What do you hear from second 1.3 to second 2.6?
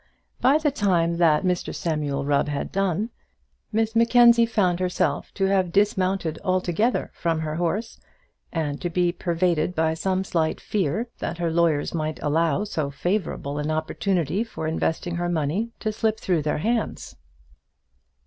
Mr Samuel Rubb